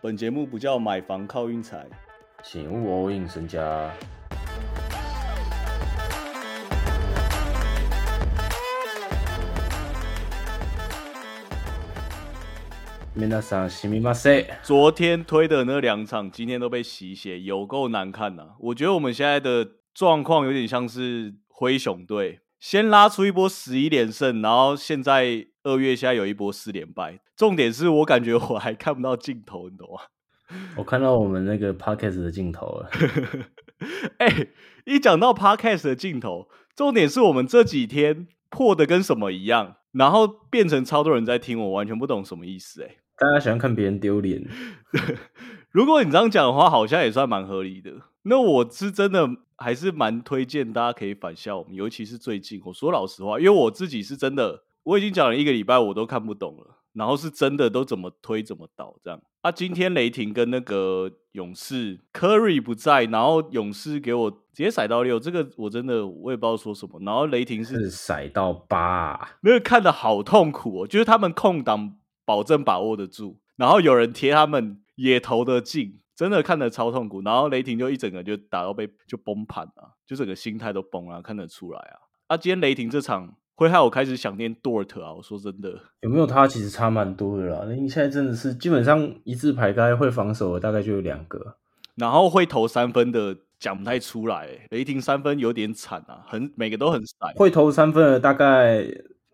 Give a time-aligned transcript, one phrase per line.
[0.00, 1.86] 本节目不叫买房靠运财，
[2.42, 3.90] 请勿 all in 身家。
[13.18, 14.46] 皆さんすみません。
[14.62, 27.19] 昨天推的那两场，今天都被洗血，有够难看呐、我觉得我们现在的状况有点像是灰熊队， 先拉出一波十一连胜，然后现在二月现在有一波四连败。
[27.35, 30.01] 重点是我感觉我还看不到尽头，你懂吗？
[30.77, 32.89] 我看到我们那个 podcast 的镜头了。
[34.19, 34.47] 哎、
[34.85, 42.97] 一讲到 podcast 的镜头，重点是我们这几天破的跟什么一样，然后变成超多人在听，我完全不懂什么意思、哎。
[43.17, 44.47] 大家喜欢看别人丢脸，
[45.71, 47.91] 如果你这样讲的话，好像也算蛮合理的。
[48.23, 52.61] 那我是真的还是蛮推荐大家可以反校我们，尤其是最近。
[52.65, 56.77] 我说老实话，因为我自己是真的，我已经讲了一个礼拜，我都看不懂了。
[56.93, 59.21] 然后是真的都怎么推怎么倒这样。
[59.39, 66.99] 啊，今天雷霆跟那个勇士，Curry 不在，然后勇士给我直接甩到六，这个我真的我也不知道说什么。
[67.05, 77.21] 然后雷霆是甩到八、那个看的好痛苦哦，就是他们空档保证把握得住，然后有人贴他们也投得进，真的看得超痛苦。
[77.21, 81.97] 然后雷霆就一整个就打到被就崩盘了，就整个心态都崩了，看得出来啊。
[82.27, 87.65] 啊，今天雷霆这场会害我开始想念 Dort 啊，我说真的，有没有他其实差蛮多的啦。
[87.73, 91.57] 你现在真的是基本上一字排开会防守的大概就有两个。
[91.95, 97.33] 然后会投三分的讲不太出来，雷霆三分有点惨啊，很每个都很散。
[97.35, 98.85] 会投三分的大概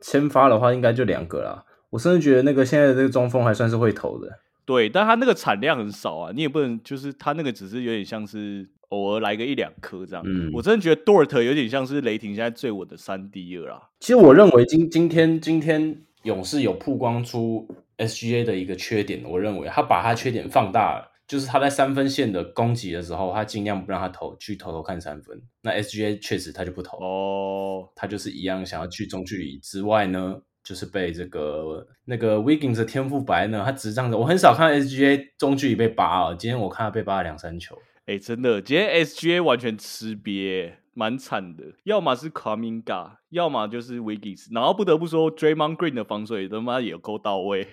[0.02, 1.66] 先发的话应该就两个啦。
[1.90, 4.28] 我甚至觉得那个现在的这个中锋还算是会投的。
[4.68, 10.22] 对，但他那个产量很少啊，你也不能就是他那个只是有点像是偶尔来个一两颗这样。
[10.28, 13.82] 嗯我真的觉得 Dort 有点像是雷霆现在最稳的三 D 了啊。
[14.02, 17.66] 其实我认为今今天今天勇士有曝光出
[17.98, 25.42] SGA 的一个缺点，我认为他把他缺点放大了，就是他在三分线的攻击的时候，他尽量不让他投去投投看三分。
[25.62, 34.17] 那 SGA 确实他就不投，哦，他就是一样想要去中距离之外呢，就是被这个那个 Wiggins 的天赋白呢，他只是这样子。
[34.17, 37.78] 我很少看到 SGA 中距离被扒啊，今天我看他被扒了两三球。
[38.05, 41.64] 哎，真的，今天 SGA 完全吃瘪，蛮惨的。
[41.86, 44.48] 要么是 Kaminga，要么就是 Wiggins。
[44.52, 47.66] 然后不得不说，Draymond Green 的防守也他妈也够到位。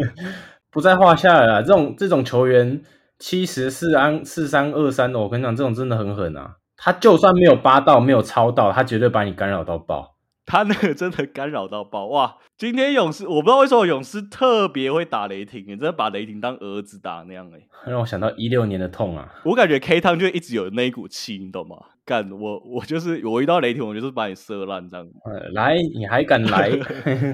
[0.70, 1.62] 不在话下了啦。
[1.62, 2.82] 这种这种球员
[3.18, 6.56] 七十四安四三二三的，我跟你讲，这种真的很狠啊。
[6.76, 10.17] 他就算没有扒到，没有抄到，他绝对把你干扰到爆。
[10.48, 12.38] 他那个真的干扰到爆哇！
[12.56, 19.30] 今天勇士，我不知道为什么勇士特别会打雷霆，你真的把雷霆当儿子打那样哎、让我想到一六年的痛啊！
[19.44, 21.76] 我感觉 K 汤就一直有那一股气，你懂吗？
[22.06, 26.70] 干我我就是我遇到雷霆，我就是把你射烂这样，呃来，你还敢来？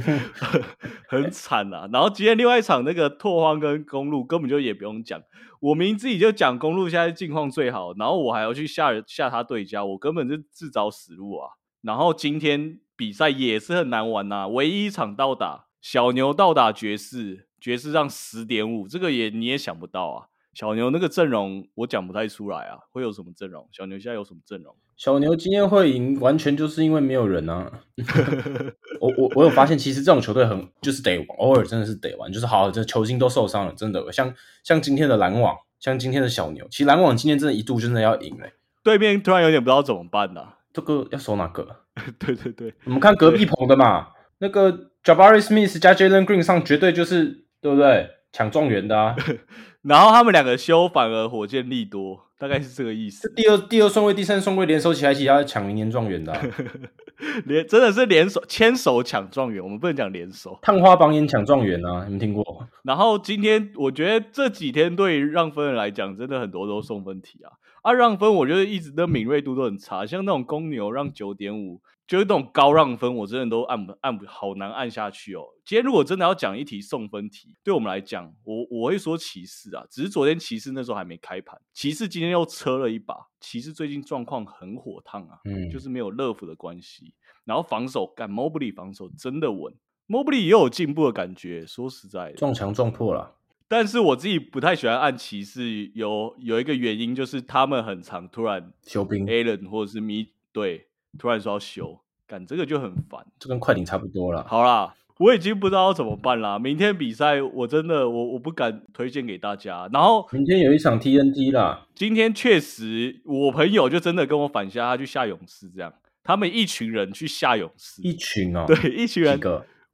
[1.09, 1.89] 很惨啊。
[1.93, 5.23] 然后今天另外一场那个拓荒跟公路根本就也不用讲，
[5.61, 11.51] 我明自己就讲公路现在境况最好，然后我还要去下下他对家，我根本就自找死路啊。
[11.83, 20.29] 然后今天比赛也是很难玩呐、唯一一场到打小牛到打爵士，爵士让十点五，这个也你也想不到啊。
[20.53, 23.69] 小牛那个阵容我讲不太出来啊，会有什么阵容？
[23.73, 24.73] 小牛现在有什么阵容？
[24.97, 27.81] 小牛今天会赢，完全就是因为没有人啊！
[29.01, 34.33] 我我我有发现，其实这种球队很就是得玩，偶尔真的是得玩，就是好，这球星都受伤了，真的像
[34.63, 38.53] 像今天的篮网，像今天的小牛，其实篮网今天真的一度真的要赢嘞、
[38.85, 41.67] 对面突然有点不知道怎么办呐、这个要守哪个？
[42.19, 44.09] 对对对，我们看隔壁棚的嘛，
[44.39, 48.11] 那个 Jabari Smith 加 Jalen Green 上绝对就是对不对？
[48.33, 49.15] 抢状元的啊！
[49.83, 53.33] 然后他们两个修，反而火箭利多，大概是这个意思。
[53.37, 56.43] 第二第二顺位、第三顺位联手起来，一起要抢明年状元的、啊，
[57.47, 60.59] 联真的是联手牵手抢状元，我们不能讲联手。
[60.63, 62.03] 探花榜眼抢状元啊！
[62.07, 62.67] 你们听过？
[62.83, 67.53] 然后今天我觉得这几天对于让分人来讲，真的很多都送分题啊。
[67.85, 75.45] 啊，让分我觉得一直的敏锐度都很差，像那种公牛让九点五，就是那种高让分，我真的都按不按不好难按下去哦。
[75.67, 87.13] 今天如果真的要讲一题送分题，对我们来讲，我我会说骑士啊，只是昨天骑士那时候还没开盘，骑士今天又车了一把，骑士最近状况很火烫啊，嗯，就是没有乐福的关系，
[87.45, 89.75] 然后防守干 Mobley 防守真的稳
[90.09, 93.37] ，Mobley 也有进步的感觉，说实在的，撞墙撞破了。
[93.67, 100.87] 但是我自己不太喜欢按骑士，有有一个原因就是他们很常突然休兵，Allen 或者是米对
[101.19, 103.25] 突然说要休，干这个就很烦。
[103.39, 104.45] 这跟快艇差不多了。
[104.47, 106.59] 好啦，我已经不知道要怎么办啦。
[106.59, 109.89] 明天比赛我真的我我不敢推荐给大家。
[109.93, 119.41] 然后明天有一场 TNT 啦，今天确实我朋友就真的跟我反下，他去下勇士这样，他们一群人去下勇士，一群哦，对一群人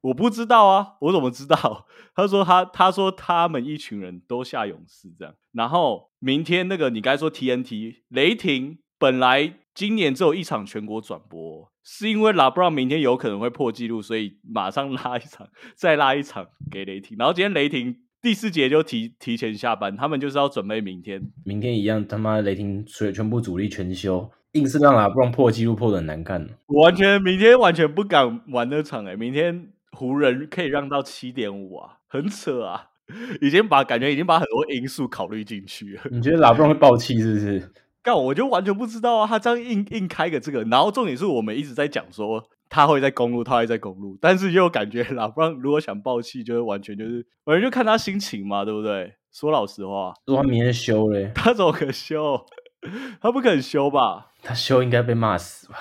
[0.02, 1.86] 我不知道啊，我怎么知道？
[2.14, 17.16] 他说他他说他们一群人都下勇士这样，然后明天那个你该说 TNT 雷霆本来今年只有一场全国转播，是因为拉布朗明天有可能会破纪录，所以马上拉一场，再拉一场给雷霆。
[17.18, 21.22] 然后今天雷霆第四节就提提前下班，他们就是要准备明天。
[21.44, 26.46] 明天一样，他妈雷霆全全部主力全休，硬是让拉布朗破纪录破的很难看。
[26.66, 32.86] 完全明天完全不敢玩那场哎，明天湖人可以让到七点五啊，很扯啊，
[33.40, 36.02] 已经把感觉已经把很多因素考虑进去了。
[36.10, 37.72] 你觉得拉布朗会爆气是不是？
[38.02, 39.26] 干，我就完全不知道啊！
[39.26, 49.16] 他这样硬硬开个这个，然后重点是我们一直在讲说他会在公路，他会在公路，但是又感觉拉布朗如果想爆气，就是完全就是 完全就看他心情嘛，对不对？
[49.30, 52.40] 说老实话，如果他明天休嘞，他怎么可休？
[53.20, 54.28] 他不肯休吧？
[54.42, 55.76] 他休应该被骂死吧？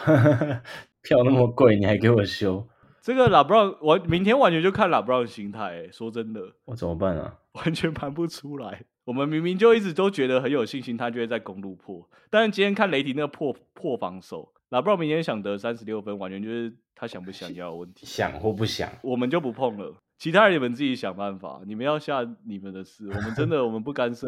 [1.02, 2.68] 票那么贵，你还给我休？
[3.02, 5.90] 这个拉布朗，我明天完全就看拉布朗的心态。
[5.92, 7.36] 说真的，我怎么办啊？
[7.54, 8.84] 完全盘不出来。
[9.06, 12.08] 我们明明就一直都觉得很有信心，他就会在公路破。
[12.30, 18.06] 但是今天看雷霆那个破破防守，拉布朗明天想得三十六分，完全就是他想不想要的问题。
[18.06, 19.96] 想或不想，我们就不碰了。
[20.18, 24.28] 其他人你们自己想办法，你们要下你们的事，我们真的我们不干涉。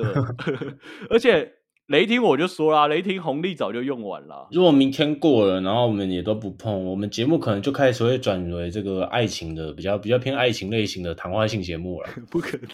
[1.10, 1.54] 而且。
[1.92, 4.48] 雷霆我就说啦，雷霆红利早就用完了。
[4.52, 12.10] 如果明天过了，然后我们也都不碰，我们节目可能就开始会转为这个爱情的比较比较偏爱情类型的谈话性节目了。
[12.32, 12.68] 不可能，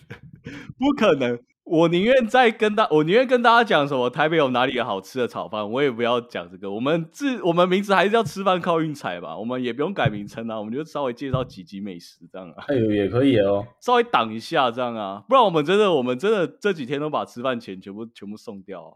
[0.77, 1.37] 不可能。
[1.69, 6.71] 我宁愿再跟大，我宁愿跟大家讲什么台北有哪里有好吃的炒饭，我也不要讲这个。
[6.71, 12.63] 我们自我们名字还是要吃饭靠运财吧，我们也不用改名称啊，我们就稍微介绍几集美食这样啊。
[12.69, 18.93] 哎呦，也可以哦， 稍微挡一下这样啊，不然我们真的，我们真的这几天都把吃饭钱全部全部送掉。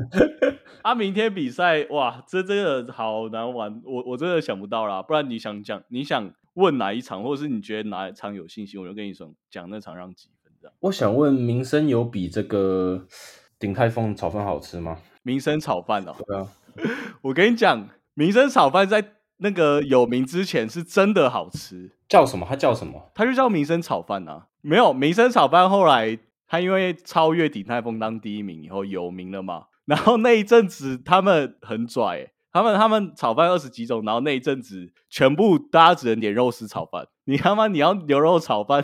[0.82, 5.00] 啊，明天比赛哇，这真的好难玩，我我真的想不到啦。
[5.00, 10.28] 不然你想讲，你想问哪一场，或者是你觉得哪一场有信心，我就跟你说讲那场让几。
[10.80, 13.06] 我想问，民生有比这个
[13.58, 14.98] 鼎泰丰炒饭好吃吗？
[15.22, 16.48] 民生炒饭哦，对啊，
[17.22, 21.92] 我跟你讲，民生炒饭在那个有名之前是真的好吃。
[22.08, 22.46] 叫什么？
[22.48, 23.10] 它叫什么？
[23.14, 24.46] 它就叫民生炒饭啊。
[24.62, 29.64] 没有民生炒饭，后来它因为超越鼎泰丰当第一名以后有名了嘛。
[29.84, 32.32] 然后那一阵子他们很拽。
[32.56, 37.06] 他们他们炒饭二十几种，然后那一阵子全部大家只能点肉丝炒饭。
[37.24, 38.82] 你他妈你要牛肉炒饭，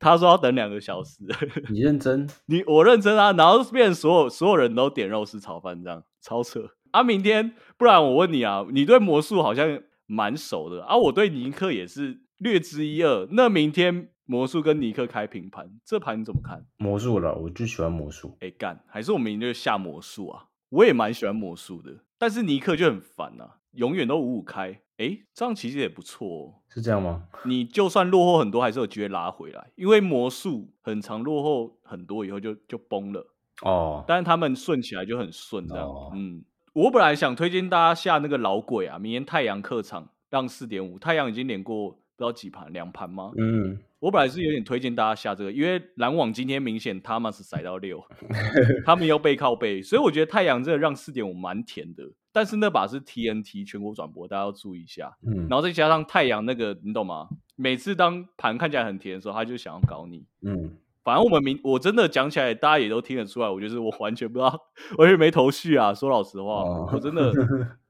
[0.00, 1.18] 他说要等两个小时。
[1.70, 2.28] 你认真？
[2.46, 3.32] 你我认真啊！
[3.34, 7.04] 然后变成所有所有人都点肉丝炒饭，这样超扯啊！
[7.04, 13.28] 明天不然我问你啊，你对魔术好像蛮熟的啊，我对尼克也是略知一二。
[13.30, 16.66] 那明天魔术跟尼克开平盘，这盘你怎么看？
[16.78, 18.36] 魔术了，我就喜欢魔术。
[18.40, 20.46] 哎干，还是我们明天就下魔术啊？
[20.74, 22.04] 我也蛮喜欢魔术的。
[22.18, 24.80] 但是尼克就很烦呐，永远都五五开。
[24.98, 27.24] 哎，这样其实也不错，是这样吗？
[27.44, 34.04] 你就算落后很多，还是有机会拉回来，因为魔术很长，落后很多以后就就崩了哦。
[34.06, 35.88] 但是他们顺起来就很顺，这样。
[36.14, 43.32] 嗯，我本来想推荐大家下那个老鬼啊，明天太阳客场让四点五，太阳已经连过不知道几盘，两盘吗？
[43.36, 43.78] 嗯。
[44.00, 48.04] 我本来是有点推荐大家下这个，因为篮网今天明显他们是塞到六，
[48.84, 52.04] 他们要背靠背，所以我觉得太阳真的让四点五蛮甜的。
[52.30, 55.16] 但是那把是 TNT 全国转播，大家要注意一下。
[55.26, 57.28] 嗯，然后再加上太阳那个，你懂吗？
[57.56, 60.26] 每次当盘看起来很甜的时候，他就想要搞你。
[60.42, 64.54] 嗯，反正我们明我真的讲起来，大家也都听得出来，我就是我完全不知道，
[64.98, 65.94] 完全没头绪啊。
[65.94, 67.32] 说老实话，我真的。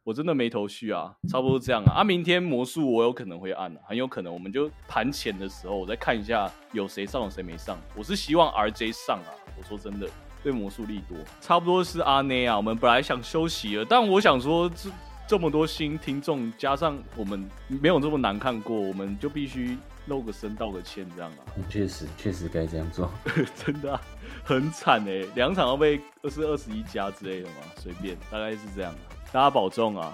[0.05, 2.01] 我真的没头绪啊，差不多这样啊。
[2.01, 7.79] 啊，明天魔术我有可能会按，很有可能我们就盘前的时候，我再看一下有谁上，有谁没上。
[7.97, 9.33] 我是希望 RJ 上啊。
[9.57, 10.07] 我说真的，
[10.43, 12.55] 对魔术力多，差不多是阿内啊。
[12.55, 14.91] 我们本来想休息了，但我想说，这
[15.27, 21.41] 这么多新听众，加上我们没有这么难看过，我们就必须露个身，道个歉，这样啊。
[21.71, 23.11] 确实，确实该这样做。
[23.65, 23.99] 真的
[24.45, 28.93] 很惨哎，两场要被二十二十一加之类的嘛，随便，大概是这样。
[29.35, 30.13] 大家保重啊！